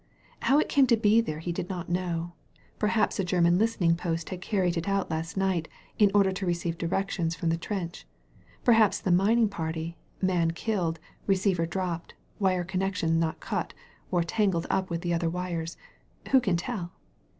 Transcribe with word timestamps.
How 0.39 0.57
it 0.57 0.67
came 0.67 0.87
to 0.87 0.97
be 0.97 1.21
there 1.21 1.37
he 1.37 1.51
did 1.51 1.69
not 1.69 1.87
know. 1.87 2.33
Perhaps 2.79 3.19
a 3.19 3.23
German 3.23 3.59
listening 3.59 3.95
post 3.95 4.29
had 4.29 4.41
carried 4.41 4.75
it 4.75 4.89
out 4.89 5.11
last 5.11 5.37
night, 5.37 5.67
in 5.99 6.09
order 6.15 6.31
to 6.31 6.45
receive 6.47 6.79
directions 6.79 7.35
from 7.35 7.49
the 7.49 7.55
trench; 7.57 8.07
perhaps 8.63 8.99
the 8.99 9.11
mining 9.11 9.47
party— 9.47 9.97
^man 10.23 10.55
killed, 10.55 10.99
re 11.27 11.35
ceiver 11.35 11.69
dropped, 11.69 12.15
wire 12.39 12.63
connection 12.63 13.19
not 13.19 13.39
cut, 13.41 13.75
or 14.09 14.23
tangled 14.23 14.65
up 14.71 14.89
with 14.89 15.05
other 15.05 15.29
wires— 15.29 15.77
^who 16.25 16.41
can 16.41 16.57
tell? 16.57 16.93